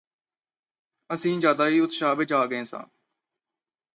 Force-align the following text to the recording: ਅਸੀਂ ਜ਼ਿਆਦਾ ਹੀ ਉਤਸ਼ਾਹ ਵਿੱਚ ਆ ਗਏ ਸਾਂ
ਅਸੀਂ 1.09 1.39
ਜ਼ਿਆਦਾ 1.39 1.67
ਹੀ 1.67 1.79
ਉਤਸ਼ਾਹ 1.79 2.15
ਵਿੱਚ 2.15 2.33
ਆ 2.33 2.45
ਗਏ 2.45 2.63
ਸਾਂ 2.63 2.83